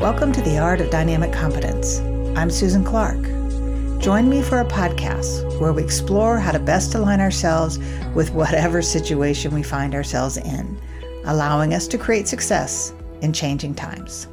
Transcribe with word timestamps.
Welcome 0.00 0.30
to 0.34 0.42
the 0.42 0.58
Art 0.58 0.80
of 0.80 0.90
Dynamic 0.90 1.32
Competence. 1.32 1.98
I'm 2.38 2.52
Susan 2.52 2.84
Clark. 2.84 3.20
Join 4.00 4.30
me 4.30 4.42
for 4.42 4.60
a 4.60 4.64
podcast 4.64 5.58
where 5.60 5.72
we 5.72 5.82
explore 5.82 6.38
how 6.38 6.52
to 6.52 6.60
best 6.60 6.94
align 6.94 7.20
ourselves 7.20 7.80
with 8.14 8.30
whatever 8.30 8.80
situation 8.80 9.52
we 9.52 9.64
find 9.64 9.96
ourselves 9.96 10.36
in, 10.36 10.80
allowing 11.24 11.74
us 11.74 11.88
to 11.88 11.98
create 11.98 12.28
success 12.28 12.94
in 13.22 13.32
changing 13.32 13.74
times. 13.74 14.28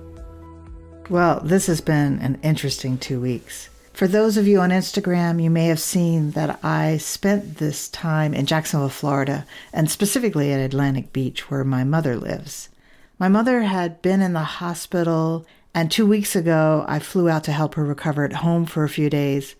Well, 1.09 1.39
this 1.43 1.66
has 1.66 1.82
been 1.82 2.20
an 2.20 2.38
interesting 2.43 3.00
two 3.00 3.20
weeks. 3.20 3.68
For 3.91 4.07
those 4.07 4.38
of 4.38 4.47
you 4.47 4.59
on 4.59 4.70
Instagram, 4.70 5.41
you 5.41 5.50
may 5.50 5.66
have 5.66 5.79
seen 5.79 6.29
that 6.32 6.59
I 6.63 6.97
spent 6.97 7.57
this 7.57 7.89
time 7.89 8.36
in 8.36 8.45
Jacksonville, 8.45 8.89
Florida, 8.89 9.47
and 9.73 9.89
specifically 9.89 10.54
at 10.54 10.59
Atlantic 10.59 11.11
Beach, 11.11 11.50
where 11.50 11.63
my 11.63 11.83
mother 11.83 12.18
lives. 12.18 12.69
My 13.18 13.29
mother 13.29 13.61
had 13.61 14.01
been 14.01 14.21
in 14.21 14.33
the 14.33 14.39
hospital, 14.42 15.46
and 15.74 15.89
two 15.89 16.05
weeks 16.05 16.36
ago, 16.36 16.83
I 16.87 17.00
flew 17.00 17.29
out 17.29 17.46
to 17.46 17.54
help 17.54 17.75
her 17.75 17.86
recover 17.86 18.25
at 18.25 18.33
home 18.33 18.65
for 18.65 18.83
a 18.83 18.89
few 18.89 19.10
days. 19.10 19.55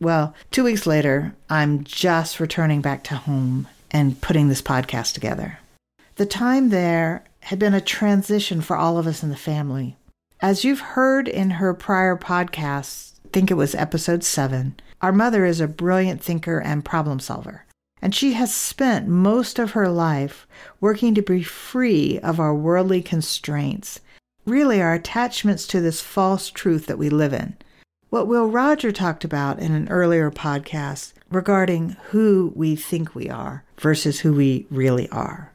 Well, 0.00 0.34
two 0.50 0.64
weeks 0.64 0.86
later, 0.86 1.34
I'm 1.50 1.84
just 1.84 2.40
returning 2.40 2.80
back 2.80 3.04
to 3.04 3.16
home 3.16 3.68
and 3.90 4.20
putting 4.22 4.48
this 4.48 4.62
podcast 4.62 5.12
together. 5.12 5.58
The 6.14 6.24
time 6.24 6.70
there 6.70 7.24
had 7.40 7.58
been 7.58 7.74
a 7.74 7.80
transition 7.80 8.62
for 8.62 8.76
all 8.76 8.96
of 8.96 9.06
us 9.06 9.22
in 9.22 9.28
the 9.28 9.36
family. 9.36 9.96
As 10.40 10.64
you've 10.64 10.80
heard 10.80 11.28
in 11.28 11.50
her 11.50 11.74
prior 11.74 12.16
podcasts, 12.16 13.12
I 13.26 13.28
think 13.34 13.50
it 13.50 13.54
was 13.54 13.74
episode 13.74 14.24
seven, 14.24 14.76
our 15.02 15.12
mother 15.12 15.44
is 15.44 15.60
a 15.60 15.68
brilliant 15.68 16.22
thinker 16.22 16.58
and 16.58 16.84
problem 16.84 17.20
solver 17.20 17.64
and 18.04 18.14
she 18.14 18.34
has 18.34 18.54
spent 18.54 19.08
most 19.08 19.58
of 19.58 19.70
her 19.70 19.88
life 19.88 20.46
working 20.78 21.14
to 21.14 21.22
be 21.22 21.42
free 21.42 22.18
of 22.18 22.38
our 22.38 22.54
worldly 22.54 23.00
constraints, 23.00 23.98
really 24.44 24.82
our 24.82 24.92
attachments 24.92 25.66
to 25.66 25.80
this 25.80 26.02
false 26.02 26.50
truth 26.50 26.84
that 26.84 26.98
we 26.98 27.08
live 27.08 27.32
in. 27.32 27.56
What 28.10 28.28
Will 28.28 28.46
Roger 28.50 28.92
talked 28.92 29.24
about 29.24 29.58
in 29.58 29.72
an 29.72 29.88
earlier 29.88 30.30
podcast 30.30 31.14
regarding 31.30 31.96
who 32.10 32.52
we 32.54 32.76
think 32.76 33.14
we 33.14 33.30
are 33.30 33.64
versus 33.80 34.20
who 34.20 34.34
we 34.34 34.66
really 34.70 35.08
are. 35.08 35.50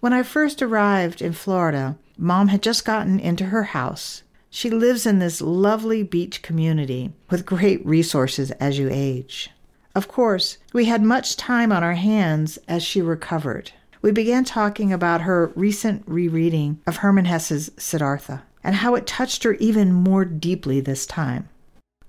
When 0.00 0.14
I 0.14 0.22
first 0.22 0.62
arrived 0.62 1.20
in 1.20 1.34
Florida, 1.34 1.98
Mom 2.16 2.48
had 2.48 2.62
just 2.62 2.86
gotten 2.86 3.20
into 3.20 3.44
her 3.44 3.64
house. 3.64 4.22
She 4.48 4.70
lives 4.70 5.04
in 5.04 5.18
this 5.18 5.42
lovely 5.42 6.02
beach 6.02 6.40
community 6.40 7.12
with 7.28 7.44
great 7.44 7.84
resources 7.84 8.50
as 8.52 8.78
you 8.78 8.88
age. 8.90 9.50
Of 9.96 10.08
course, 10.08 10.58
we 10.74 10.84
had 10.84 11.02
much 11.02 11.38
time 11.38 11.72
on 11.72 11.82
our 11.82 11.94
hands 11.94 12.58
as 12.68 12.82
she 12.82 13.00
recovered. 13.00 13.72
We 14.02 14.12
began 14.12 14.44
talking 14.44 14.92
about 14.92 15.22
her 15.22 15.50
recent 15.56 16.02
rereading 16.06 16.80
of 16.86 16.98
Hermann 16.98 17.24
Hesse's 17.24 17.70
Siddhartha 17.78 18.42
and 18.62 18.74
how 18.74 18.94
it 18.94 19.06
touched 19.06 19.42
her 19.44 19.54
even 19.54 19.94
more 19.94 20.26
deeply 20.26 20.80
this 20.80 21.06
time. 21.06 21.48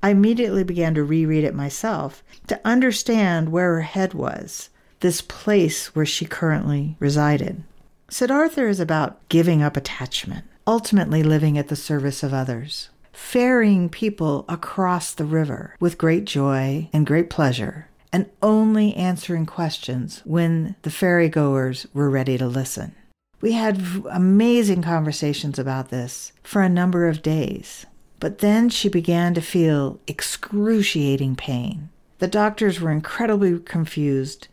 I 0.04 0.10
immediately 0.10 0.66
began 0.66 0.96
to 0.96 1.04
reread 1.06 1.46
it 1.46 1.56
myself 1.56 2.26
to 2.48 2.60
understand 2.66 3.54
where 3.54 3.76
her 3.76 3.82
head 3.84 4.14
was, 4.14 4.70
this 5.00 5.22
place 5.22 5.96
where 5.96 6.06
she 6.06 6.26
currently 6.26 6.98
resided. 7.00 7.64
Siddhartha 8.10 8.68
is 8.68 8.82
about 8.82 9.30
giving 9.30 9.64
up 9.64 9.78
attachment, 9.78 10.44
ultimately 10.68 11.24
living 11.24 11.58
at 11.58 11.70
the 11.70 11.78
service 11.78 12.22
of 12.22 12.34
others 12.34 12.90
ferrying 13.18 13.90
people 13.90 14.46
across 14.48 15.12
the 15.12 15.26
river 15.26 15.76
with 15.80 15.98
great 15.98 16.24
joy 16.24 16.88
and 16.94 17.06
great 17.06 17.32
pleasure, 17.32 17.90
and 18.14 18.30
only 18.44 18.94
answering 18.94 19.46
questions 19.46 20.22
when 20.24 20.76
the 20.84 20.90
ferrygoers 20.92 21.88
were 21.96 22.12
ready 22.12 22.38
to 22.38 22.48
listen. 22.48 22.96
We 23.42 23.54
had 23.54 23.82
amazing 24.12 24.84
conversations 24.84 25.58
about 25.58 25.90
this 25.90 26.32
for 26.44 26.62
a 26.62 26.70
number 26.70 27.08
of 27.08 27.24
days, 27.24 27.88
but 28.20 28.38
then 28.38 28.70
she 28.70 28.88
began 28.88 29.34
to 29.34 29.42
feel 29.42 30.00
excruciating 30.06 31.36
pain. 31.36 31.90
The 32.20 32.28
doctors 32.28 32.80
were 32.80 32.92
incredibly 32.92 33.60
confused, 33.60 34.48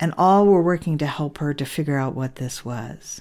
and 0.00 0.12
all 0.18 0.44
were 0.44 0.62
working 0.62 0.98
to 0.98 1.06
help 1.06 1.38
her 1.38 1.54
to 1.54 1.64
figure 1.64 1.96
out 1.96 2.16
what 2.16 2.34
this 2.34 2.64
was. 2.64 3.20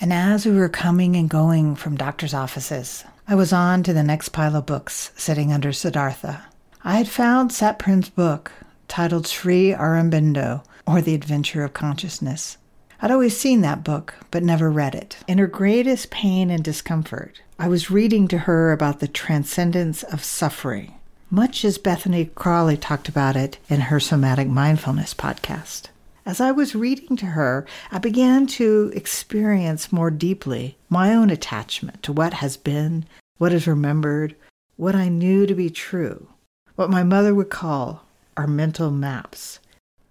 And 0.00 0.12
as 0.12 0.46
we 0.46 0.56
were 0.56 0.68
coming 0.68 1.16
and 1.16 1.28
going 1.28 1.74
from 1.74 1.96
doctors' 1.96 2.32
offices, 2.32 3.04
I 3.26 3.34
was 3.34 3.54
on 3.54 3.82
to 3.84 3.94
the 3.94 4.02
next 4.02 4.30
pile 4.30 4.54
of 4.54 4.66
books 4.66 5.10
sitting 5.16 5.50
under 5.50 5.72
Siddhartha. 5.72 6.44
I 6.84 6.96
had 6.96 7.08
found 7.08 7.50
Satprem's 7.50 8.10
book 8.10 8.52
titled 8.86 9.26
Sri 9.26 9.72
Aurobindo, 9.72 10.62
or 10.86 11.00
The 11.00 11.14
Adventure 11.14 11.64
of 11.64 11.72
Consciousness. 11.72 12.58
I'd 13.00 13.10
always 13.10 13.36
seen 13.36 13.62
that 13.62 13.82
book, 13.82 14.14
but 14.30 14.42
never 14.42 14.70
read 14.70 14.94
it. 14.94 15.16
In 15.26 15.38
her 15.38 15.46
greatest 15.46 16.10
pain 16.10 16.50
and 16.50 16.62
discomfort, 16.62 17.40
I 17.58 17.66
was 17.68 17.90
reading 17.90 18.28
to 18.28 18.38
her 18.38 18.72
about 18.72 19.00
the 19.00 19.08
transcendence 19.08 20.02
of 20.02 20.22
suffering, 20.22 20.92
much 21.30 21.64
as 21.64 21.78
Bethany 21.78 22.26
Crawley 22.26 22.76
talked 22.76 23.08
about 23.08 23.36
it 23.36 23.56
in 23.70 23.82
her 23.82 24.00
Somatic 24.00 24.48
Mindfulness 24.48 25.14
podcast. 25.14 25.88
As 26.26 26.40
I 26.40 26.52
was 26.52 26.74
reading 26.74 27.16
to 27.18 27.26
her, 27.26 27.66
I 27.92 27.98
began 27.98 28.46
to 28.46 28.90
experience 28.94 29.92
more 29.92 30.10
deeply 30.10 30.78
my 30.88 31.14
own 31.14 31.28
attachment 31.28 32.02
to 32.02 32.12
what 32.14 32.34
has 32.34 32.56
been, 32.56 33.04
what 33.36 33.52
is 33.52 33.66
remembered, 33.66 34.34
what 34.76 34.94
I 34.94 35.10
knew 35.10 35.44
to 35.44 35.54
be 35.54 35.68
true, 35.68 36.28
what 36.76 36.88
my 36.88 37.02
mother 37.02 37.34
would 37.34 37.50
call 37.50 38.06
our 38.38 38.46
mental 38.46 38.90
maps. 38.90 39.60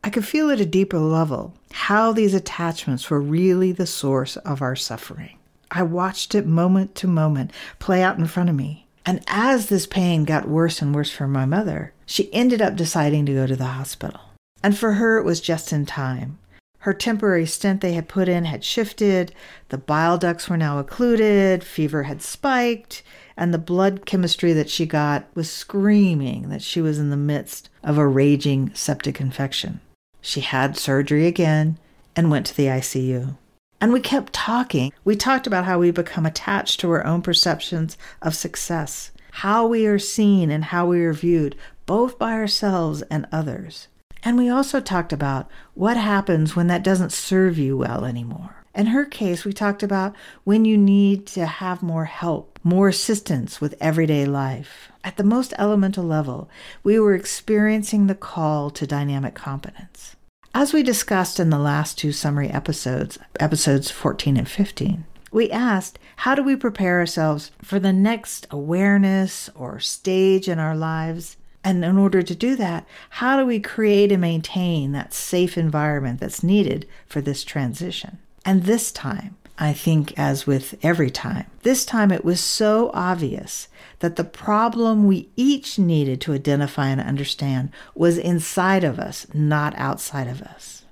I 0.03 0.11
could 0.11 0.25
feel 0.25 0.51
at 0.51 0.59
a 0.59 0.67
deeper 0.67 0.99
level 0.99 1.55
how 1.71 2.11
these 2.11 2.35
attachments 2.35 3.09
were 3.09 3.19
really 3.19 3.71
the 3.71 3.87
source 3.87 4.37
of 4.37 4.61
our 4.61 4.75
suffering. 4.75 5.39
I 5.71 5.81
watched 5.81 6.35
it 6.35 6.45
moment 6.45 6.93
to 6.95 7.07
moment 7.07 7.49
play 7.79 8.03
out 8.03 8.19
in 8.19 8.27
front 8.27 8.49
of 8.49 8.55
me. 8.55 8.85
And 9.03 9.23
as 9.27 9.65
this 9.65 9.87
pain 9.87 10.25
got 10.25 10.47
worse 10.47 10.79
and 10.79 10.93
worse 10.93 11.11
for 11.11 11.27
my 11.27 11.45
mother, 11.45 11.93
she 12.05 12.31
ended 12.31 12.61
up 12.61 12.75
deciding 12.75 13.25
to 13.25 13.33
go 13.33 13.47
to 13.47 13.55
the 13.55 13.65
hospital. 13.65 14.21
And 14.63 14.77
for 14.77 14.93
her, 14.93 15.17
it 15.17 15.25
was 15.25 15.41
just 15.41 15.73
in 15.73 15.85
time. 15.85 16.39
Her 16.79 16.93
temporary 16.93 17.45
stent 17.45 17.81
they 17.81 17.93
had 17.93 18.09
put 18.09 18.27
in 18.27 18.45
had 18.45 18.63
shifted, 18.63 19.33
the 19.69 19.77
bile 19.77 20.17
ducts 20.17 20.49
were 20.49 20.57
now 20.57 20.79
occluded, 20.79 21.63
fever 21.63 22.03
had 22.03 22.21
spiked, 22.21 23.03
and 23.37 23.53
the 23.53 23.57
blood 23.57 24.05
chemistry 24.05 24.51
that 24.51 24.69
she 24.69 24.85
got 24.85 25.27
was 25.33 25.49
screaming 25.49 26.49
that 26.49 26.61
she 26.61 26.81
was 26.81 26.99
in 26.99 27.09
the 27.09 27.15
midst 27.15 27.69
of 27.83 27.97
a 27.97 28.07
raging 28.07 28.69
septic 28.73 29.21
infection. 29.21 29.79
She 30.19 30.41
had 30.41 30.77
surgery 30.77 31.25
again 31.25 31.77
and 32.15 32.29
went 32.29 32.45
to 32.47 32.57
the 32.57 32.67
ICU. 32.67 33.37
And 33.79 33.91
we 33.93 33.99
kept 33.99 34.33
talking. 34.33 34.91
We 35.03 35.15
talked 35.15 35.47
about 35.47 35.65
how 35.65 35.79
we 35.79 35.91
become 35.91 36.25
attached 36.25 36.79
to 36.81 36.91
our 36.91 37.05
own 37.05 37.21
perceptions 37.21 37.97
of 38.21 38.35
success, 38.35 39.11
how 39.31 39.67
we 39.67 39.85
are 39.87 39.99
seen 39.99 40.49
and 40.49 40.65
how 40.65 40.85
we 40.85 41.01
are 41.03 41.13
viewed, 41.13 41.55
both 41.85 42.19
by 42.19 42.33
ourselves 42.33 43.01
and 43.03 43.25
others. 43.31 43.87
And 44.25 44.37
we 44.37 44.49
also 44.49 44.79
talked 44.79 45.11
about 45.11 45.49
what 45.73 45.97
happens 45.97 46.55
when 46.55 46.67
that 46.67 46.83
doesn't 46.83 47.11
serve 47.11 47.57
you 47.57 47.77
well 47.77 48.05
anymore. 48.05 48.55
In 48.73 48.87
her 48.87 49.05
case, 49.05 49.45
we 49.45 49.53
talked 49.53 49.83
about 49.83 50.15
when 50.45 50.65
you 50.65 50.77
need 50.77 51.27
to 51.27 51.45
have 51.45 51.83
more 51.83 52.05
help, 52.05 52.57
more 52.63 52.87
assistance 52.87 53.61
with 53.61 53.75
everyday 53.79 54.25
life. 54.25 54.91
At 55.03 55.17
the 55.17 55.23
most 55.23 55.53
elemental 55.59 56.03
level, 56.03 56.49
we 56.83 56.97
were 56.97 57.13
experiencing 57.13 58.07
the 58.07 58.15
call 58.15 58.69
to 58.71 58.87
dynamic 58.87 59.35
competence. 59.35 60.15
As 60.55 60.73
we 60.73 60.81
discussed 60.81 61.39
in 61.39 61.49
the 61.49 61.59
last 61.59 61.97
two 61.97 62.11
summary 62.11 62.49
episodes, 62.49 63.19
episodes 63.39 63.91
14 63.91 64.37
and 64.37 64.49
15, 64.49 65.05
we 65.31 65.51
asked 65.51 65.99
how 66.17 66.33
do 66.33 66.43
we 66.43 66.55
prepare 66.55 66.99
ourselves 66.99 67.51
for 67.61 67.79
the 67.79 67.93
next 67.93 68.47
awareness 68.49 69.49
or 69.55 69.79
stage 69.79 70.47
in 70.47 70.59
our 70.59 70.75
lives 70.75 71.37
and 71.63 71.83
in 71.83 71.97
order 71.97 72.21
to 72.21 72.35
do 72.35 72.55
that, 72.57 72.85
how 73.09 73.37
do 73.37 73.45
we 73.45 73.59
create 73.59 74.11
and 74.11 74.21
maintain 74.21 74.91
that 74.91 75.13
safe 75.13 75.57
environment 75.57 76.19
that's 76.19 76.43
needed 76.43 76.87
for 77.07 77.21
this 77.21 77.43
transition? 77.43 78.17
And 78.45 78.63
this 78.63 78.91
time, 78.91 79.37
I 79.57 79.71
think, 79.71 80.17
as 80.17 80.45
with 80.45 80.75
every 80.83 81.09
time, 81.09 81.45
this 81.61 81.85
time 81.85 82.11
it 82.11 82.25
was 82.25 82.41
so 82.41 82.91
obvious 82.93 83.69
that 83.99 84.17
the 84.17 84.23
problem 84.23 85.07
we 85.07 85.29
each 85.37 85.79
needed 85.79 86.19
to 86.21 86.33
identify 86.33 86.89
and 86.89 86.99
understand 86.99 87.71
was 87.95 88.17
inside 88.17 88.83
of 88.83 88.99
us, 88.99 89.27
not 89.33 89.73
outside 89.77 90.27
of 90.27 90.41
us. 90.41 90.83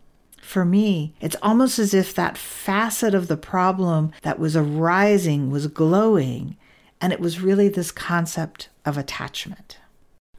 For 0.42 0.64
me, 0.64 1.14
it's 1.20 1.36
almost 1.42 1.80
as 1.80 1.94
if 1.94 2.14
that 2.14 2.38
facet 2.38 3.14
of 3.14 3.28
the 3.28 3.38
problem 3.38 4.12
that 4.22 4.40
was 4.40 4.56
arising 4.56 5.50
was 5.50 5.68
glowing, 5.68 6.56
and 7.02 7.12
it 7.12 7.20
was 7.20 7.42
really 7.42 7.68
this 7.68 7.92
concept 7.92 8.70
of 8.86 8.98
attachment. 8.98 9.78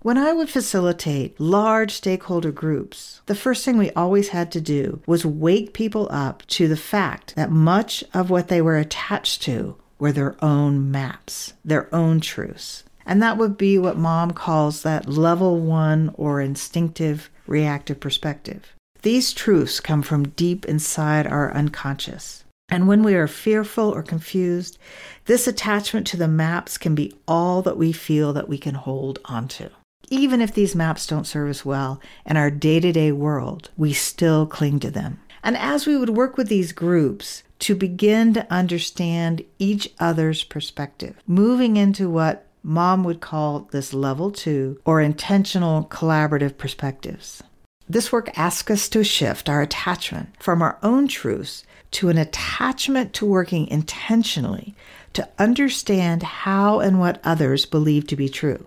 When 0.03 0.19
I 0.19 0.33
would 0.33 0.51
facilitate 0.51 1.39
large 1.39 1.93
stakeholder 1.93 2.51
groups, 2.51 3.21
the 3.27 3.37
first 3.37 3.65
thing 3.65 3.79
we 3.79 3.93
always 3.93 4.31
had 4.31 4.51
to 4.51 4.61
do 4.61 5.01
was 5.07 5.25
wake 5.25 5.73
people 5.73 6.09
up 6.11 6.43
to 6.49 6.67
the 6.67 6.77
fact 6.77 7.37
that 7.37 7.53
much 7.53 8.03
of 8.13 8.29
what 8.29 8.49
they 8.49 8.61
were 8.61 8.77
attached 8.77 9.43
to 9.43 9.77
were 10.01 10.11
their 10.11 10.35
own 10.45 10.91
maps, 10.91 11.53
their 11.65 11.93
own 11.95 12.21
truths. 12.21 12.83
And 13.07 13.23
that 13.23 13.39
would 13.39 13.57
be 13.57 13.79
what 13.79 13.97
mom 13.97 14.33
calls 14.33 14.83
that 14.83 15.07
level 15.09 15.61
one 15.61 16.13
or 16.15 16.41
instinctive 16.41 17.31
reactive 17.47 18.01
perspective. 18.01 18.75
These 19.03 19.33
truths 19.33 19.79
come 19.79 20.03
from 20.03 20.31
deep 20.31 20.65
inside 20.65 21.29
our 21.29 21.55
unconscious. 21.55 22.43
And 22.69 22.89
when 22.89 23.05
we 23.05 23.15
are 23.15 23.29
fearful 23.29 23.91
or 23.91 24.03
confused, 24.03 24.79
this 25.27 25.47
attachment 25.47 26.09
to 26.09 26.17
the 26.17 26.27
maps 26.27 26.77
can 26.77 26.97
be 26.97 27.15
all 27.29 27.63
that 27.63 27.77
we 27.77 27.93
feel 27.93 28.33
that 28.33 28.49
we 28.49 28.59
can 28.59 28.75
hold 28.75 29.21
onto. 29.27 29.69
Even 30.13 30.43
if 30.43 30.53
these 30.53 30.75
maps 30.75 31.07
don't 31.07 31.27
serve 31.27 31.49
us 31.49 31.65
well 31.65 31.99
in 32.27 32.37
our 32.37 32.51
day 32.51 32.79
to 32.81 32.93
day 32.93 33.13
world, 33.13 33.71
we 33.79 33.95
still 33.95 34.45
cling 34.45 34.79
to 34.81 34.91
them. 34.91 35.19
And 35.43 35.57
as 35.57 35.87
we 35.87 35.97
would 35.97 36.11
work 36.11 36.37
with 36.37 36.49
these 36.49 36.73
groups 36.73 37.43
to 37.61 37.75
begin 37.75 38.35
to 38.35 38.53
understand 38.53 39.43
each 39.59 39.91
other's 39.99 40.45
perspective, 40.45 41.17
moving 41.27 41.79
into 41.79 42.11
what 42.11 42.47
mom 42.63 43.05
would 43.05 43.23
call 43.23 43.61
this 43.73 43.95
level 43.95 44.31
two 44.31 44.79
or 44.85 45.01
intentional 45.01 45.85
collaborative 45.85 46.59
perspectives. 46.59 47.43
This 47.89 48.13
work 48.13 48.39
asks 48.39 48.71
us 48.71 48.91
to 48.91 49.03
shift 49.03 49.49
our 49.49 49.63
attachment 49.63 50.29
from 50.39 50.61
our 50.61 50.79
own 50.83 51.09
truths 51.09 51.65
to 51.93 52.11
an 52.11 52.19
attachment 52.19 53.15
to 53.15 53.25
working 53.25 53.67
intentionally 53.69 54.75
to 55.15 55.27
understand 55.39 56.23
how 56.23 56.81
and 56.81 57.01
what 57.01 57.19
others 57.25 57.65
believe 57.65 58.07
to 58.09 58.17
be 58.17 58.29
true. 58.29 58.67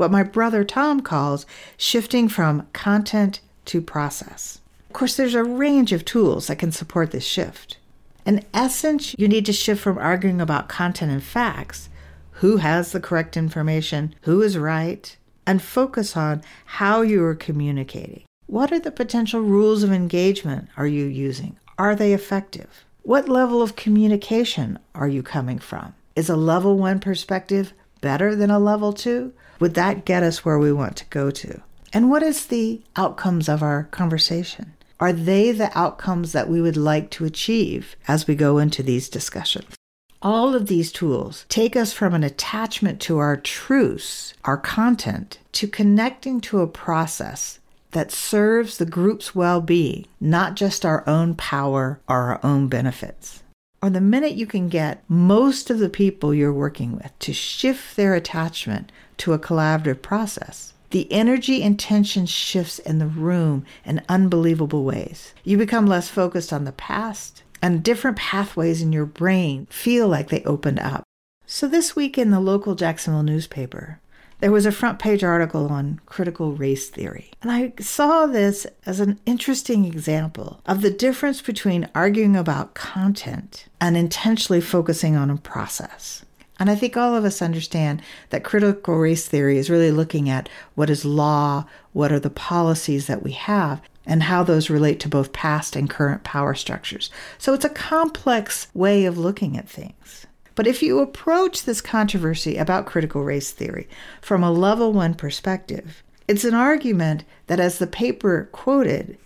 What 0.00 0.10
my 0.10 0.22
brother 0.22 0.64
Tom 0.64 1.00
calls 1.02 1.44
shifting 1.76 2.30
from 2.30 2.66
content 2.72 3.42
to 3.66 3.82
process. 3.82 4.62
Of 4.88 4.94
course, 4.94 5.14
there's 5.14 5.34
a 5.34 5.44
range 5.44 5.92
of 5.92 6.06
tools 6.06 6.46
that 6.46 6.58
can 6.58 6.72
support 6.72 7.10
this 7.10 7.26
shift. 7.26 7.76
In 8.24 8.42
essence, 8.54 9.14
you 9.18 9.28
need 9.28 9.44
to 9.44 9.52
shift 9.52 9.82
from 9.82 9.98
arguing 9.98 10.40
about 10.40 10.70
content 10.70 11.12
and 11.12 11.22
facts 11.22 11.90
who 12.30 12.56
has 12.56 12.92
the 12.92 13.00
correct 13.00 13.36
information, 13.36 14.14
who 14.22 14.40
is 14.40 14.56
right, 14.56 15.14
and 15.46 15.60
focus 15.60 16.16
on 16.16 16.40
how 16.64 17.02
you 17.02 17.22
are 17.22 17.34
communicating. 17.34 18.24
What 18.46 18.72
are 18.72 18.80
the 18.80 18.90
potential 18.90 19.42
rules 19.42 19.82
of 19.82 19.92
engagement 19.92 20.70
are 20.78 20.86
you 20.86 21.04
using? 21.04 21.58
Are 21.76 21.94
they 21.94 22.14
effective? 22.14 22.86
What 23.02 23.28
level 23.28 23.60
of 23.60 23.76
communication 23.76 24.78
are 24.94 25.08
you 25.08 25.22
coming 25.22 25.58
from? 25.58 25.94
Is 26.16 26.30
a 26.30 26.36
level 26.36 26.78
one 26.78 27.00
perspective 27.00 27.74
better 28.00 28.34
than 28.34 28.50
a 28.50 28.58
level 28.58 28.94
two? 28.94 29.34
Would 29.60 29.74
that 29.74 30.06
get 30.06 30.22
us 30.22 30.44
where 30.44 30.58
we 30.58 30.72
want 30.72 30.96
to 30.96 31.04
go 31.06 31.30
to? 31.30 31.60
And 31.92 32.10
what 32.10 32.22
is 32.22 32.46
the 32.46 32.80
outcomes 32.96 33.48
of 33.48 33.62
our 33.62 33.84
conversation? 33.84 34.72
Are 34.98 35.12
they 35.12 35.52
the 35.52 35.76
outcomes 35.78 36.32
that 36.32 36.48
we 36.48 36.60
would 36.60 36.76
like 36.76 37.10
to 37.10 37.24
achieve 37.24 37.94
as 38.08 38.26
we 38.26 38.34
go 38.34 38.58
into 38.58 38.82
these 38.82 39.08
discussions? 39.08 39.74
All 40.22 40.54
of 40.54 40.66
these 40.66 40.92
tools 40.92 41.46
take 41.48 41.76
us 41.76 41.92
from 41.92 42.14
an 42.14 42.24
attachment 42.24 43.00
to 43.02 43.18
our 43.18 43.36
truths, 43.36 44.34
our 44.44 44.56
content, 44.56 45.38
to 45.52 45.66
connecting 45.66 46.40
to 46.42 46.60
a 46.60 46.66
process 46.66 47.58
that 47.92 48.12
serves 48.12 48.78
the 48.78 48.86
group's 48.86 49.34
well 49.34 49.60
being, 49.60 50.06
not 50.20 50.56
just 50.56 50.84
our 50.84 51.06
own 51.08 51.34
power 51.34 52.00
or 52.08 52.16
our 52.16 52.40
own 52.44 52.68
benefits. 52.68 53.42
Or 53.82 53.88
the 53.88 54.00
minute 54.00 54.34
you 54.34 54.46
can 54.46 54.68
get 54.68 55.02
most 55.08 55.70
of 55.70 55.78
the 55.78 55.88
people 55.88 56.34
you're 56.34 56.52
working 56.52 56.92
with 56.92 57.18
to 57.20 57.32
shift 57.32 57.96
their 57.96 58.14
attachment 58.14 58.92
to 59.20 59.32
a 59.32 59.38
collaborative 59.38 60.02
process, 60.02 60.72
the 60.90 61.10
energy 61.12 61.62
and 61.62 61.78
tension 61.78 62.26
shifts 62.26 62.78
in 62.80 62.98
the 62.98 63.06
room 63.06 63.64
in 63.84 64.02
unbelievable 64.08 64.84
ways. 64.84 65.34
You 65.44 65.56
become 65.56 65.86
less 65.86 66.08
focused 66.08 66.52
on 66.52 66.64
the 66.64 66.72
past, 66.72 67.42
and 67.62 67.82
different 67.82 68.16
pathways 68.16 68.82
in 68.82 68.92
your 68.92 69.06
brain 69.06 69.66
feel 69.70 70.08
like 70.08 70.28
they 70.28 70.42
opened 70.44 70.80
up. 70.80 71.04
So, 71.46 71.68
this 71.68 71.94
week 71.94 72.16
in 72.16 72.30
the 72.30 72.40
local 72.40 72.74
Jacksonville 72.74 73.22
newspaper, 73.22 74.00
there 74.40 74.50
was 74.50 74.64
a 74.64 74.72
front 74.72 74.98
page 74.98 75.22
article 75.22 75.68
on 75.68 76.00
critical 76.06 76.52
race 76.52 76.88
theory. 76.88 77.30
And 77.42 77.52
I 77.52 77.74
saw 77.78 78.26
this 78.26 78.66
as 78.86 78.98
an 78.98 79.20
interesting 79.26 79.84
example 79.84 80.60
of 80.64 80.80
the 80.80 80.90
difference 80.90 81.42
between 81.42 81.90
arguing 81.94 82.36
about 82.36 82.74
content 82.74 83.66
and 83.80 83.96
intentionally 83.96 84.62
focusing 84.62 85.14
on 85.14 85.28
a 85.28 85.36
process. 85.36 86.24
And 86.60 86.70
I 86.70 86.74
think 86.74 86.96
all 86.96 87.16
of 87.16 87.24
us 87.24 87.40
understand 87.40 88.02
that 88.28 88.44
critical 88.44 88.96
race 88.96 89.26
theory 89.26 89.56
is 89.56 89.70
really 89.70 89.90
looking 89.90 90.28
at 90.28 90.48
what 90.74 90.90
is 90.90 91.06
law, 91.06 91.64
what 91.94 92.12
are 92.12 92.20
the 92.20 92.28
policies 92.28 93.06
that 93.06 93.22
we 93.22 93.32
have, 93.32 93.80
and 94.04 94.24
how 94.24 94.42
those 94.42 94.68
relate 94.68 95.00
to 95.00 95.08
both 95.08 95.32
past 95.32 95.74
and 95.74 95.88
current 95.88 96.22
power 96.22 96.54
structures. 96.54 97.10
So 97.38 97.54
it's 97.54 97.64
a 97.64 97.70
complex 97.70 98.68
way 98.74 99.06
of 99.06 99.16
looking 99.16 99.56
at 99.56 99.68
things. 99.68 100.26
But 100.54 100.66
if 100.66 100.82
you 100.82 100.98
approach 100.98 101.64
this 101.64 101.80
controversy 101.80 102.58
about 102.58 102.84
critical 102.84 103.24
race 103.24 103.52
theory 103.52 103.88
from 104.20 104.44
a 104.44 104.52
level 104.52 104.92
one 104.92 105.14
perspective, 105.14 106.02
it's 106.28 106.44
an 106.44 106.54
argument 106.54 107.24
that, 107.46 107.58
as 107.58 107.78
the 107.78 107.86
paper 107.86 108.50
quoted, 108.52 109.16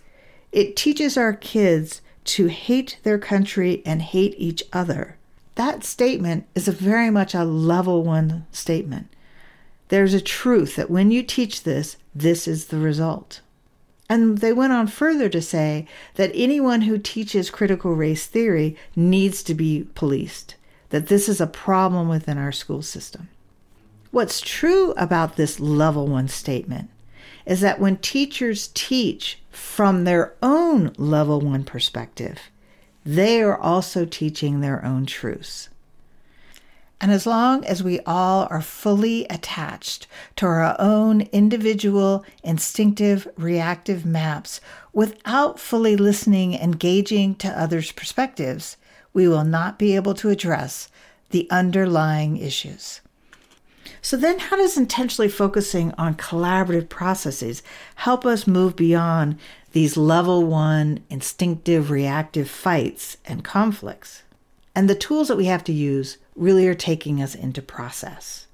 it 0.53 0.77
teaches 0.77 1.17
our 1.17 1.33
kids 1.33 2.01
to 2.23 2.47
hate 2.47 2.99
their 3.03 3.19
country 3.19 3.81
and 3.85 4.01
hate 4.01 4.35
each 4.37 4.63
other. 4.71 5.17
That 5.55 5.83
statement 5.83 6.47
is 6.53 6.67
a 6.67 6.73
very 6.73 7.09
much 7.09 7.33
a 7.33 7.43
level 7.43 8.03
one 8.03 8.45
statement. 8.51 9.07
There's 9.87 10.13
a 10.13 10.21
truth 10.21 10.75
that 10.75 10.89
when 10.89 11.11
you 11.11 11.23
teach 11.23 11.63
this, 11.63 11.97
this 12.13 12.47
is 12.47 12.67
the 12.67 12.77
result. 12.77 13.41
And 14.09 14.39
they 14.39 14.53
went 14.53 14.73
on 14.73 14.87
further 14.87 15.29
to 15.29 15.41
say 15.41 15.87
that 16.15 16.31
anyone 16.33 16.81
who 16.81 16.97
teaches 16.97 17.49
critical 17.49 17.95
race 17.95 18.27
theory 18.27 18.75
needs 18.95 19.41
to 19.43 19.53
be 19.53 19.87
policed 19.95 20.55
that 20.89 21.07
this 21.07 21.27
is 21.27 21.41
a 21.41 21.47
problem 21.47 22.07
within 22.07 22.37
our 22.37 22.51
school 22.51 22.81
system. 22.81 23.27
What's 24.11 24.39
true 24.39 24.91
about 24.91 25.35
this 25.35 25.59
level 25.59 26.07
one 26.07 26.27
statement 26.27 26.89
is 27.45 27.61
that 27.61 27.79
when 27.79 27.97
teachers 27.97 28.69
teach 28.73 29.41
from 29.49 30.03
their 30.03 30.33
own 30.41 30.93
level 30.97 31.41
one 31.41 31.63
perspective, 31.63 32.39
they 33.05 33.41
are 33.41 33.57
also 33.57 34.03
teaching 34.03 34.59
their 34.59 34.83
own 34.83 35.05
truths. 35.05 35.69
And 36.99 37.11
as 37.11 37.27
long 37.27 37.63
as 37.65 37.83
we 37.83 37.99
all 37.99 38.47
are 38.49 38.61
fully 38.61 39.25
attached 39.29 40.07
to 40.37 40.47
our 40.47 40.75
own 40.79 41.21
individual, 41.31 42.25
instinctive, 42.43 43.27
reactive 43.37 44.05
maps 44.05 44.59
without 44.91 45.59
fully 45.59 45.95
listening, 45.95 46.55
engaging 46.55 47.35
to 47.35 47.49
others' 47.49 47.91
perspectives, 47.91 48.77
we 49.13 49.27
will 49.27 49.43
not 49.43 49.77
be 49.77 49.95
able 49.95 50.13
to 50.15 50.29
address 50.29 50.89
the 51.29 51.47
underlying 51.51 52.37
issues. 52.37 53.01
So, 54.05 54.17
then 54.17 54.37
how 54.37 54.57
does 54.57 54.77
intentionally 54.77 55.29
focusing 55.29 55.91
on 55.93 56.13
collaborative 56.13 56.89
processes 56.89 57.63
help 57.95 58.23
us 58.23 58.45
move 58.45 58.75
beyond 58.75 59.39
these 59.71 59.97
level 59.97 60.43
one 60.43 60.99
instinctive 61.09 61.89
reactive 61.89 62.47
fights 62.47 63.17
and 63.25 63.43
conflicts? 63.43 64.21
And 64.75 64.87
the 64.87 64.93
tools 64.93 65.27
that 65.27 65.37
we 65.37 65.45
have 65.45 65.63
to 65.63 65.73
use 65.73 66.19
really 66.35 66.67
are 66.67 66.75
taking 66.75 67.19
us 67.19 67.33
into 67.33 67.63
process. 67.63 68.45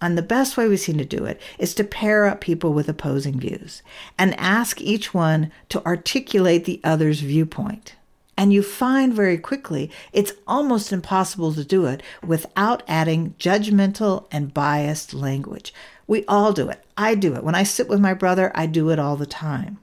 And 0.00 0.16
the 0.16 0.22
best 0.22 0.56
way 0.56 0.68
we've 0.68 0.78
seen 0.78 0.98
to 0.98 1.04
do 1.04 1.24
it 1.24 1.40
is 1.58 1.74
to 1.74 1.82
pair 1.82 2.26
up 2.26 2.40
people 2.40 2.72
with 2.72 2.88
opposing 2.88 3.40
views 3.40 3.82
and 4.16 4.38
ask 4.38 4.80
each 4.80 5.12
one 5.12 5.50
to 5.70 5.84
articulate 5.84 6.66
the 6.66 6.80
other's 6.84 7.18
viewpoint. 7.18 7.96
And 8.40 8.54
you 8.54 8.62
find 8.62 9.12
very 9.12 9.36
quickly 9.36 9.90
it's 10.14 10.32
almost 10.46 10.94
impossible 10.94 11.52
to 11.52 11.62
do 11.62 11.84
it 11.84 12.02
without 12.26 12.82
adding 12.88 13.34
judgmental 13.38 14.28
and 14.32 14.54
biased 14.54 15.12
language. 15.12 15.74
We 16.06 16.24
all 16.24 16.54
do 16.54 16.70
it. 16.70 16.82
I 16.96 17.16
do 17.16 17.34
it. 17.34 17.44
When 17.44 17.54
I 17.54 17.64
sit 17.64 17.86
with 17.86 18.00
my 18.00 18.14
brother, 18.14 18.50
I 18.54 18.64
do 18.64 18.88
it 18.88 18.98
all 18.98 19.16
the 19.16 19.26
time. 19.26 19.76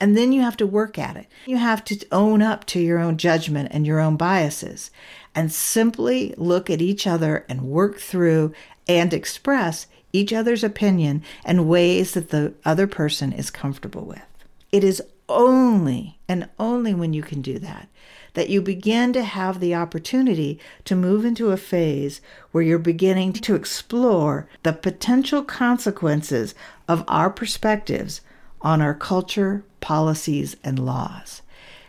And 0.00 0.18
then 0.18 0.32
you 0.32 0.40
have 0.40 0.56
to 0.56 0.66
work 0.66 0.98
at 0.98 1.16
it. 1.16 1.28
You 1.46 1.58
have 1.58 1.84
to 1.84 2.04
own 2.10 2.42
up 2.42 2.64
to 2.66 2.80
your 2.80 2.98
own 2.98 3.16
judgment 3.16 3.68
and 3.70 3.86
your 3.86 4.00
own 4.00 4.16
biases 4.16 4.90
and 5.32 5.52
simply 5.52 6.34
look 6.36 6.70
at 6.70 6.82
each 6.82 7.06
other 7.06 7.46
and 7.48 7.62
work 7.62 8.00
through 8.00 8.52
and 8.88 9.14
express 9.14 9.86
each 10.12 10.32
other's 10.32 10.64
opinion 10.64 11.22
in 11.46 11.68
ways 11.68 12.14
that 12.14 12.30
the 12.30 12.52
other 12.64 12.88
person 12.88 13.32
is 13.32 13.48
comfortable 13.48 14.04
with. 14.04 14.26
It 14.72 14.82
is 14.82 15.00
only 15.30 16.18
and 16.28 16.48
only 16.58 16.94
when 16.94 17.12
you 17.12 17.22
can 17.22 17.40
do 17.40 17.58
that 17.58 17.88
that 18.34 18.48
you 18.48 18.62
begin 18.62 19.12
to 19.12 19.22
have 19.22 19.60
the 19.60 19.74
opportunity 19.74 20.58
to 20.84 20.94
move 20.94 21.24
into 21.24 21.50
a 21.50 21.56
phase 21.56 22.20
where 22.52 22.62
you're 22.62 22.78
beginning 22.78 23.32
to 23.32 23.54
explore 23.54 24.48
the 24.62 24.72
potential 24.72 25.42
consequences 25.42 26.54
of 26.86 27.04
our 27.08 27.30
perspectives 27.30 28.20
on 28.60 28.80
our 28.80 28.94
culture, 28.94 29.64
policies, 29.80 30.56
and 30.62 30.78
laws. 30.78 31.42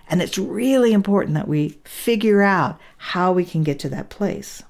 And 0.09 0.21
it's 0.21 0.37
really 0.37 0.93
important 0.93 1.35
that 1.35 1.47
we 1.47 1.77
figure 1.83 2.41
out 2.41 2.79
how 2.97 3.31
we 3.31 3.45
can 3.45 3.63
get 3.63 3.79
to 3.79 3.89
that 3.89 4.09
place. 4.09 4.63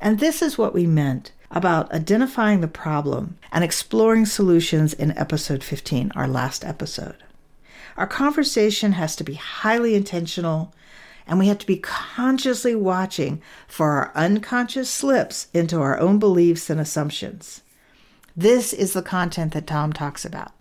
And 0.00 0.18
this 0.18 0.42
is 0.42 0.58
what 0.58 0.74
we 0.74 0.86
meant 0.86 1.32
about 1.50 1.92
identifying 1.92 2.60
the 2.60 2.68
problem 2.68 3.38
and 3.52 3.62
exploring 3.62 4.26
solutions 4.26 4.92
in 4.92 5.16
episode 5.16 5.62
15, 5.62 6.12
our 6.14 6.28
last 6.28 6.64
episode. 6.64 7.16
Our 7.96 8.06
conversation 8.06 8.92
has 8.92 9.16
to 9.16 9.24
be 9.24 9.34
highly 9.34 9.94
intentional, 9.94 10.74
and 11.26 11.38
we 11.38 11.48
have 11.48 11.58
to 11.58 11.66
be 11.66 11.78
consciously 11.78 12.74
watching 12.74 13.40
for 13.66 13.90
our 13.90 14.12
unconscious 14.14 14.90
slips 14.90 15.48
into 15.54 15.80
our 15.80 15.98
own 15.98 16.18
beliefs 16.18 16.68
and 16.68 16.78
assumptions. 16.78 17.62
This 18.36 18.74
is 18.74 18.92
the 18.92 19.00
content 19.00 19.54
that 19.54 19.66
Tom 19.66 19.94
talks 19.94 20.26
about. 20.26 20.52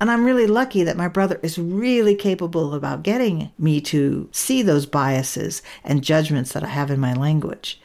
And 0.00 0.10
I'm 0.10 0.24
really 0.24 0.46
lucky 0.46 0.82
that 0.82 0.96
my 0.96 1.08
brother 1.08 1.38
is 1.42 1.58
really 1.58 2.16
capable 2.16 2.74
about 2.74 3.02
getting 3.02 3.52
me 3.58 3.80
to 3.82 4.28
see 4.32 4.62
those 4.62 4.86
biases 4.86 5.62
and 5.84 6.02
judgments 6.02 6.52
that 6.54 6.64
I 6.64 6.68
have 6.68 6.90
in 6.90 6.98
my 6.98 7.12
language. 7.12 7.80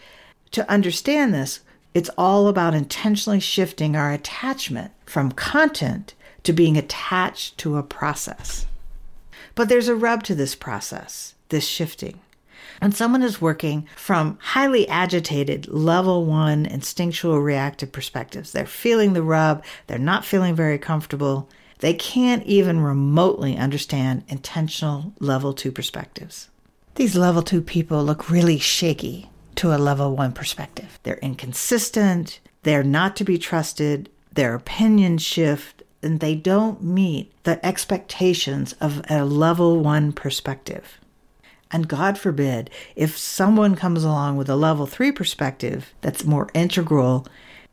To 0.52 0.68
understand 0.72 1.34
this, 1.34 1.60
it's 1.94 2.10
all 2.18 2.48
about 2.48 2.74
intentionally 2.74 3.42
shifting 3.42 3.98
our 3.98 4.14
attachment 4.14 4.94
from 5.06 5.34
content 5.34 6.14
to 6.44 6.54
being 6.54 6.78
attached 6.78 7.58
to 7.60 7.76
a 7.76 7.84
process. 7.84 8.66
But 9.58 9.70
there's 9.70 9.88
a 9.88 9.96
rub 9.96 10.22
to 10.26 10.36
this 10.36 10.54
process, 10.54 11.34
this 11.50 11.66
shifting. 11.66 12.20
When 12.80 12.92
someone 12.92 13.24
is 13.24 13.42
working 13.42 13.88
from 13.96 14.38
highly 14.40 14.88
agitated 14.88 15.68
level 15.68 16.28
one 16.28 16.68
instinctual 16.68 17.40
reactive 17.40 17.92
perspectives, 17.92 18.52
they're 18.52 18.68
feeling 18.68 19.14
the 19.14 19.24
rub, 19.24 19.64
they're 19.88 19.98
not 19.98 20.26
feeling 20.26 20.54
very 20.54 20.78
comfortable, 20.78 21.50
they 21.80 21.96
can't 21.96 22.46
even 22.46 22.82
remotely 22.82 23.58
understand 23.58 24.26
intentional 24.28 25.14
level 25.20 25.54
two 25.54 25.72
perspectives. 25.72 26.50
These 26.94 27.16
level 27.16 27.42
two 27.42 27.64
people 27.64 28.04
look 28.04 28.30
really 28.30 28.60
shaky 28.60 29.28
to 29.56 29.76
a 29.76 29.80
level 29.80 30.16
one 30.16 30.34
perspective. 30.34 31.00
They're 31.02 31.18
inconsistent, 31.18 32.42
they're 32.62 32.84
not 32.84 33.16
to 33.16 33.24
be 33.24 33.40
trusted, 33.40 34.12
their 34.32 34.54
opinions 34.54 35.24
shift, 35.24 35.82
and 36.08 36.22
they 36.22 36.36
don't 36.36 36.82
meet 36.82 37.32
the 37.44 37.64
expectations 37.66 38.72
of 38.80 39.02
a 39.10 39.26
level 39.26 39.82
one 39.82 40.14
perspective. 40.14 41.02
And 41.70 41.90
God 41.90 42.18
forbid, 42.18 42.70
if 42.96 43.18
someone 43.18 43.76
comes 43.76 44.06
along 44.06 44.38
with 44.38 44.50
a 44.50 44.56
level 44.56 44.86
three 44.86 45.12
perspective 45.12 45.94
that's 46.00 46.24
more 46.24 46.50
integral 46.54 47.28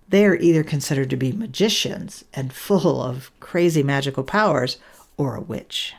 they 0.09 0.26
are 0.26 0.37
either 0.37 0.62
considered 0.62 1.11
to 1.11 1.17
be 1.17 1.33
magicians 1.33 2.25
and 2.35 2.53
full 2.53 3.00
of 3.00 3.31
crazy 3.41 3.83
magical 3.83 4.23
powers 4.23 4.76
or 5.17 5.35
a 5.35 5.41
witch. 5.41 5.95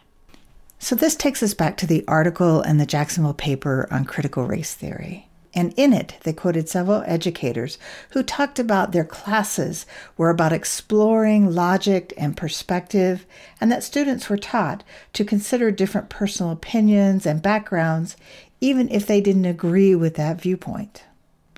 So, 0.77 0.95
this 0.95 1.15
takes 1.15 1.41
us 1.41 1.53
back 1.53 1.77
to 1.77 1.87
the 1.87 2.03
article 2.07 2.61
in 2.61 2.77
the 2.77 2.85
Jacksonville 2.85 3.33
paper 3.33 3.87
on 3.89 4.05
critical 4.05 4.45
race 4.45 4.75
theory. 4.75 5.27
And 5.55 5.73
in 5.77 5.93
it, 5.93 6.15
they 6.23 6.33
quoted 6.33 6.67
several 6.67 7.01
educators 7.07 7.77
who 8.09 8.23
talked 8.23 8.59
about 8.59 8.91
their 8.91 9.05
classes 9.05 9.85
were 10.17 10.29
about 10.29 10.51
exploring 10.51 11.49
logic 11.55 12.13
and 12.17 12.35
perspective, 12.35 13.25
and 13.61 13.71
that 13.71 13.81
students 13.81 14.29
were 14.29 14.37
taught 14.37 14.83
to 15.13 15.23
consider 15.23 15.71
different 15.71 16.09
personal 16.09 16.51
opinions 16.51 17.25
and 17.25 17.41
backgrounds, 17.41 18.17
even 18.59 18.89
if 18.89 19.07
they 19.07 19.21
didn't 19.21 19.45
agree 19.45 19.95
with 19.95 20.15
that 20.15 20.41
viewpoint. 20.41 21.05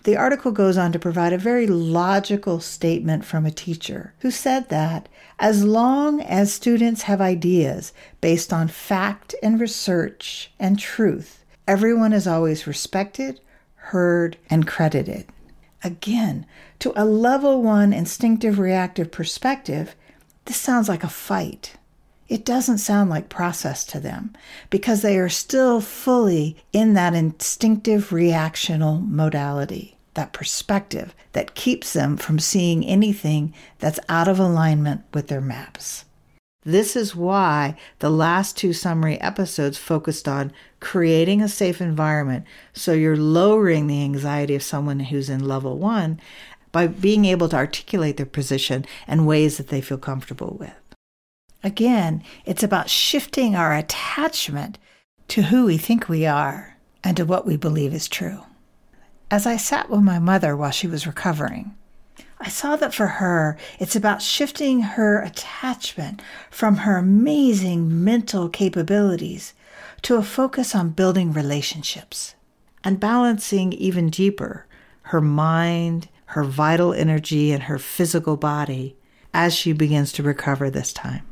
The 0.04 0.16
article 0.16 0.52
goes 0.52 0.78
on 0.78 0.92
to 0.94 1.00
provide 1.00 1.34
a 1.34 1.38
very 1.38 1.68
logical 1.68 2.60
statement 2.60 3.26
from 3.26 3.46
a 3.46 3.52
teacher 3.52 4.14
who 4.20 4.32
said 4.32 4.70
that 4.70 5.10
as 5.40 5.66
long 5.66 6.22
as 6.22 6.54
students 6.54 7.02
have 7.04 7.20
ideas 7.20 7.94
based 8.22 8.54
on 8.54 8.68
fact 8.68 9.36
and 9.44 9.60
research 9.60 10.52
and 10.60 10.80
truth, 10.80 11.44
everyone 11.68 12.14
is 12.14 12.28
always 12.28 12.68
respected, 12.68 13.42
heard, 13.92 14.38
and 14.50 14.68
credited. 14.68 15.26
Again, 15.84 16.46
to 16.80 16.92
a 16.96 17.06
level 17.06 17.62
one 17.62 17.94
instinctive 17.94 18.60
reactive 18.60 19.12
perspective, 19.12 19.96
this 20.46 20.58
sounds 20.58 20.90
like 20.90 21.04
a 21.04 21.10
fight. 21.10 21.76
It 22.28 22.44
doesn't 22.44 22.80
sound 22.80 23.10
like 23.10 23.30
process 23.30 23.86
to 23.86 24.00
them 24.00 24.34
because 24.70 25.02
they 25.02 25.18
are 25.18 25.30
still 25.30 25.80
fully 25.80 26.58
in 26.74 26.94
that 26.94 27.14
instinctive 27.14 28.10
reactional 28.10 29.08
modality 29.08 29.98
that 30.18 30.34
perspective 30.34 31.16
that 31.34 31.56
keeps 31.56 31.94
them 31.94 32.18
from 32.18 32.40
seeing 32.40 32.84
anything 32.84 33.54
that's 33.78 34.00
out 34.10 34.28
of 34.28 34.40
alignment 34.40 35.04
with 35.14 35.28
their 35.28 35.40
maps. 35.40 36.04
This 36.68 36.98
is 36.98 37.16
why 37.16 37.78
the 38.00 38.10
last 38.10 38.58
two 38.58 38.74
summary 38.74 39.22
episodes 39.22 39.78
focused 39.78 40.28
on 40.28 40.52
creating 40.82 41.42
a 41.42 41.48
safe 41.48 41.80
environment 41.80 42.44
so 42.74 42.92
you're 42.92 43.16
lowering 43.16 43.88
the 43.88 44.04
anxiety 44.04 44.54
of 44.54 44.62
someone 44.62 45.00
who's 45.00 45.30
in 45.30 45.48
level 45.48 45.78
one 45.78 46.20
by 46.74 46.88
being 46.88 47.24
able 47.24 47.48
to 47.48 47.56
articulate 47.56 48.18
their 48.18 48.26
position 48.26 48.86
and 49.08 49.26
ways 49.26 49.56
that 49.56 49.70
they 49.70 49.80
feel 49.80 49.98
comfortable 49.98 50.58
with. 50.60 50.74
Again, 51.64 52.22
it's 52.44 52.64
about 52.64 52.90
shifting 52.90 53.56
our 53.56 53.74
attachment 53.74 54.78
to 55.30 55.44
who 55.44 55.68
we 55.68 55.78
think 55.78 56.10
we 56.10 56.26
are 56.26 56.76
and 57.02 57.16
to 57.16 57.24
what 57.24 57.46
we 57.46 57.56
believe 57.56 57.94
is 57.94 58.10
true. 58.10 58.42
As 59.32 59.46
I 59.46 59.56
sat 59.56 59.90
with 59.90 60.02
my 60.02 60.20
mother 60.20 60.54
while 60.54 60.72
she 60.72 60.88
was 60.88 61.08
recovering, 61.08 61.78
I 62.40 62.50
saw 62.50 62.76
that 62.76 62.94
for 62.94 63.08
her, 63.08 63.58
it's 63.80 63.96
about 63.96 64.22
shifting 64.22 64.82
her 64.82 65.22
attachment 65.22 66.22
from 66.52 66.78
her 66.78 66.98
amazing 66.98 68.04
mental 68.04 68.48
capabilities 68.48 69.54
to 70.04 70.16
a 70.16 70.24
focus 70.24 70.76
on 70.76 70.92
building 70.92 71.34
relationships 71.34 72.36
and 72.84 73.00
balancing 73.00 73.74
even 73.74 74.10
deeper 74.10 74.66
her 75.04 75.22
mind, 75.22 76.10
her 76.28 76.44
vital 76.44 76.94
energy, 76.94 77.54
and 77.54 77.64
her 77.64 77.80
physical 77.80 78.36
body 78.36 78.96
as 79.34 79.56
she 79.56 79.72
begins 79.72 80.12
to 80.12 80.22
recover 80.22 80.70
this 80.70 80.92
time. 80.92 81.26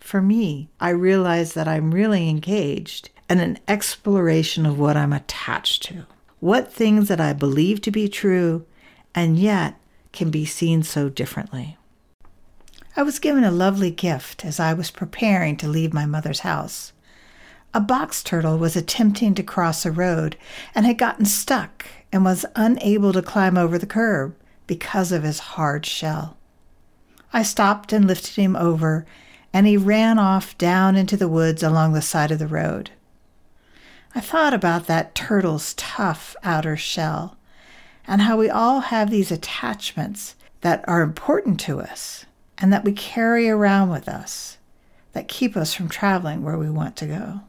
For 0.00 0.20
me, 0.20 0.68
I 0.80 0.90
realize 0.90 1.52
that 1.54 1.68
I'm 1.68 1.94
really 1.94 2.28
engaged 2.28 3.10
in 3.28 3.38
an 3.38 3.60
exploration 3.68 4.66
of 4.66 4.80
what 4.80 4.96
I'm 4.96 5.12
attached 5.12 5.84
to 5.84 6.06
what 6.40 6.72
things 6.72 7.08
that 7.08 7.20
I 7.20 7.34
believe 7.34 7.80
to 7.82 7.90
be 7.90 8.08
true 8.08 8.64
and 9.14 9.38
yet 9.38 9.76
can 10.12 10.30
be 10.30 10.44
seen 10.44 10.82
so 10.82 11.08
differently. 11.08 11.76
I 12.96 13.02
was 13.02 13.18
given 13.18 13.44
a 13.44 13.50
lovely 13.50 13.90
gift 13.90 14.44
as 14.44 14.58
I 14.58 14.74
was 14.74 14.90
preparing 14.90 15.56
to 15.58 15.68
leave 15.68 15.92
my 15.92 16.06
mother's 16.06 16.40
house. 16.40 16.92
A 17.72 17.80
box 17.80 18.22
turtle 18.22 18.58
was 18.58 18.74
attempting 18.74 19.34
to 19.36 19.44
cross 19.44 19.86
a 19.86 19.92
road 19.92 20.36
and 20.74 20.84
had 20.84 20.98
gotten 20.98 21.24
stuck 21.24 21.86
and 22.10 22.24
was 22.24 22.44
unable 22.56 23.12
to 23.12 23.22
climb 23.22 23.56
over 23.56 23.78
the 23.78 23.86
curb 23.86 24.34
because 24.66 25.12
of 25.12 25.22
his 25.22 25.38
hard 25.38 25.86
shell. 25.86 26.36
I 27.32 27.44
stopped 27.44 27.92
and 27.92 28.06
lifted 28.06 28.34
him 28.34 28.56
over, 28.56 29.06
and 29.52 29.68
he 29.68 29.76
ran 29.76 30.18
off 30.18 30.58
down 30.58 30.96
into 30.96 31.16
the 31.16 31.28
woods 31.28 31.62
along 31.62 31.92
the 31.92 32.02
side 32.02 32.32
of 32.32 32.40
the 32.40 32.48
road. 32.48 32.90
I 34.14 34.20
thought 34.20 34.52
about 34.52 34.86
that 34.86 35.14
turtle's 35.14 35.74
tough 35.74 36.34
outer 36.42 36.76
shell 36.76 37.36
and 38.10 38.22
how 38.22 38.36
we 38.36 38.50
all 38.50 38.80
have 38.80 39.08
these 39.08 39.30
attachments 39.30 40.34
that 40.62 40.84
are 40.88 41.00
important 41.00 41.60
to 41.60 41.80
us 41.80 42.26
and 42.58 42.72
that 42.72 42.82
we 42.84 42.92
carry 42.92 43.48
around 43.48 43.88
with 43.88 44.08
us 44.08 44.58
that 45.12 45.28
keep 45.28 45.56
us 45.56 45.72
from 45.72 45.88
traveling 45.88 46.42
where 46.42 46.58
we 46.58 46.68
want 46.68 46.96
to 46.96 47.06
go. 47.06 47.40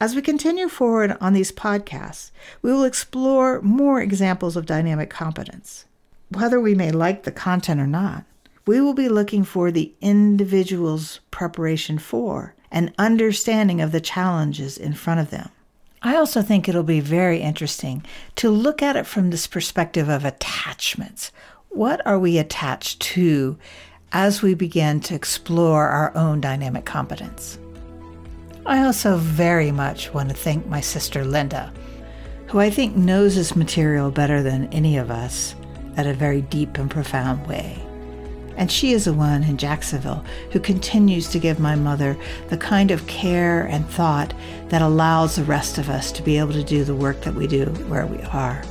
As 0.00 0.14
we 0.14 0.22
continue 0.22 0.70
forward 0.70 1.14
on 1.20 1.34
these 1.34 1.52
podcasts, 1.52 2.30
we 2.62 2.72
will 2.72 2.84
explore 2.84 3.60
more 3.60 4.00
examples 4.00 4.56
of 4.56 4.64
dynamic 4.64 5.10
competence. 5.10 5.84
Whether 6.30 6.58
we 6.58 6.74
may 6.74 6.90
like 6.90 7.24
the 7.24 7.30
content 7.30 7.82
or 7.82 7.86
not, 7.86 8.24
we 8.66 8.80
will 8.80 8.94
be 8.94 9.10
looking 9.10 9.44
for 9.44 9.70
the 9.70 9.92
individual's 10.00 11.20
preparation 11.30 11.98
for 11.98 12.54
and 12.70 12.94
understanding 12.96 13.82
of 13.82 13.92
the 13.92 14.00
challenges 14.00 14.78
in 14.78 14.94
front 14.94 15.20
of 15.20 15.28
them. 15.28 15.50
I 16.02 16.16
also 16.16 16.40
think 16.40 16.68
it'll 16.68 16.82
be 16.82 17.00
very 17.00 17.40
interesting 17.40 18.04
to 18.36 18.48
look 18.50 18.82
at 18.82 18.96
it 18.96 19.06
from 19.06 19.30
this 19.30 19.46
perspective 19.46 20.08
of 20.08 20.24
attachments. 20.24 21.30
What 21.68 22.04
are 22.06 22.18
we 22.18 22.38
attached 22.38 23.00
to 23.00 23.58
as 24.12 24.40
we 24.40 24.54
begin 24.54 25.00
to 25.00 25.14
explore 25.14 25.88
our 25.88 26.16
own 26.16 26.40
dynamic 26.40 26.86
competence? 26.86 27.58
I 28.64 28.82
also 28.84 29.18
very 29.18 29.70
much 29.70 30.12
want 30.14 30.30
to 30.30 30.34
thank 30.34 30.66
my 30.66 30.80
sister 30.80 31.24
Linda, 31.24 31.72
who 32.46 32.60
I 32.60 32.70
think 32.70 32.96
knows 32.96 33.34
this 33.34 33.54
material 33.54 34.10
better 34.10 34.42
than 34.42 34.72
any 34.72 34.96
of 34.96 35.10
us 35.10 35.54
at 35.96 36.06
a 36.06 36.14
very 36.14 36.40
deep 36.40 36.78
and 36.78 36.90
profound 36.90 37.46
way. 37.46 37.78
And 38.56 38.70
she 38.70 38.92
is 38.92 39.04
the 39.06 39.14
one 39.14 39.42
in 39.44 39.56
Jacksonville 39.56 40.24
who 40.50 40.60
continues 40.60 41.28
to 41.28 41.38
give 41.38 41.58
my 41.58 41.74
mother 41.74 42.16
the 42.48 42.56
kind 42.56 42.90
of 42.90 43.06
care 43.06 43.64
and 43.64 43.88
thought 43.88 44.34
that 44.68 44.82
allows 44.82 45.36
the 45.36 45.44
rest 45.44 45.78
of 45.78 45.88
us 45.88 46.12
to 46.12 46.22
be 46.22 46.38
able 46.38 46.52
to 46.52 46.64
do 46.64 46.84
the 46.84 46.94
work 46.94 47.20
that 47.22 47.34
we 47.34 47.46
do 47.46 47.66
where 47.88 48.06
we 48.06 48.22
are. 48.24 48.62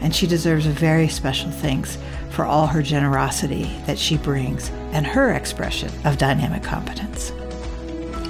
And 0.00 0.14
she 0.14 0.26
deserves 0.26 0.66
a 0.66 0.70
very 0.70 1.08
special 1.08 1.50
thanks 1.50 1.98
for 2.30 2.44
all 2.44 2.66
her 2.66 2.82
generosity 2.82 3.64
that 3.86 3.98
she 3.98 4.16
brings 4.16 4.70
and 4.92 5.06
her 5.06 5.32
expression 5.32 5.90
of 6.04 6.18
dynamic 6.18 6.62
competence. 6.62 7.32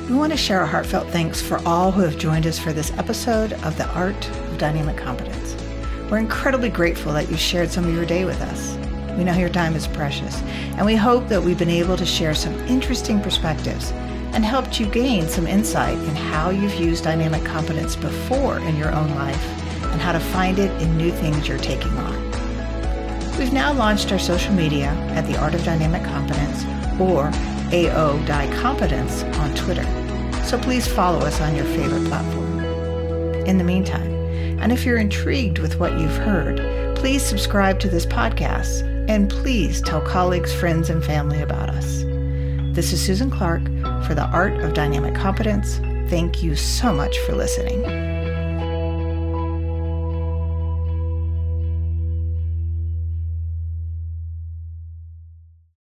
We 0.09 0.15
want 0.15 0.33
to 0.33 0.38
share 0.38 0.62
a 0.62 0.67
heartfelt 0.67 1.09
thanks 1.09 1.43
for 1.43 1.59
all 1.67 1.91
who 1.91 2.00
have 2.00 2.17
joined 2.17 2.47
us 2.47 2.59
for 2.59 2.73
this 2.73 2.91
episode 2.93 3.53
of 3.65 3.77
The 3.77 3.87
Art 3.91 4.29
of 4.31 4.57
Dynamic 4.57 4.97
Competence. 4.97 5.55
We're 6.11 6.17
incredibly 6.17 6.71
grateful 6.71 7.12
that 7.12 7.31
you 7.31 7.37
shared 7.37 7.71
some 7.71 7.85
of 7.85 7.95
your 7.95 8.07
day 8.07 8.25
with 8.25 8.41
us. 8.41 8.77
We 9.19 9.25
know 9.25 9.37
your 9.37 9.49
time 9.49 9.75
is 9.75 9.89
precious, 9.89 10.41
and 10.77 10.87
we 10.87 10.95
hope 10.95 11.27
that 11.27 11.43
we've 11.43 11.59
been 11.59 11.69
able 11.69 11.97
to 11.97 12.07
share 12.07 12.37
some 12.37 12.55
interesting 12.69 13.21
perspectives 13.21 13.91
and 14.33 14.45
helped 14.45 14.79
you 14.79 14.87
gain 14.87 15.27
some 15.27 15.49
insight 15.49 15.99
in 15.99 16.15
how 16.15 16.51
you've 16.51 16.77
used 16.77 17.03
dynamic 17.03 17.45
competence 17.45 17.97
before 17.97 18.61
in 18.61 18.77
your 18.77 18.95
own 18.95 19.13
life 19.17 19.45
and 19.87 20.01
how 20.01 20.13
to 20.13 20.21
find 20.21 20.61
it 20.61 20.71
in 20.81 20.97
new 20.97 21.11
things 21.11 21.49
you're 21.49 21.59
taking 21.59 21.91
on. 21.99 22.15
We've 23.41 23.53
now 23.53 23.73
launched 23.73 24.13
our 24.13 24.21
social 24.21 24.55
media 24.55 24.91
at 25.17 25.27
The 25.27 25.37
Art 25.37 25.55
of 25.55 25.65
Dynamic 25.65 26.05
Competence 26.05 26.63
or 27.01 27.33
AODI 27.73 28.61
Competence 28.61 29.25
on 29.41 29.53
Twitter. 29.57 29.83
So 30.45 30.61
please 30.61 30.87
follow 30.87 31.19
us 31.27 31.41
on 31.41 31.57
your 31.57 31.65
favorite 31.65 32.07
platform. 32.07 32.61
In 33.47 33.59
the 33.59 33.65
meantime, 33.65 34.13
and 34.61 34.71
if 34.71 34.85
you're 34.85 34.99
intrigued 34.99 35.59
with 35.59 35.81
what 35.81 35.99
you've 35.99 36.19
heard, 36.19 36.95
please 36.95 37.25
subscribe 37.25 37.81
to 37.81 37.89
this 37.89 38.07
podcast 38.07 38.88
and 39.09 39.31
please 39.31 39.81
tell 39.81 40.03
colleagues, 40.03 40.53
friends, 40.53 40.91
and 40.91 41.03
family 41.03 41.41
about 41.41 41.71
us. 41.71 42.05
This 42.75 42.93
is 42.93 43.05
Susan 43.05 43.31
Clark 43.31 43.65
for 44.07 44.15
the 44.15 44.29
Art 44.33 44.61
of 44.61 44.75
Dynamic 44.75 45.15
Competence. 45.15 45.79
Thank 46.11 46.43
you 46.43 46.55
so 46.55 46.93
much 46.93 47.19
for 47.21 47.35
listening. 47.35 48.18